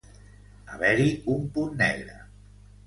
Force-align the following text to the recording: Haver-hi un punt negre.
Haver-hi 0.71 1.07
un 1.37 1.47
punt 1.59 1.81
negre. 1.87 2.21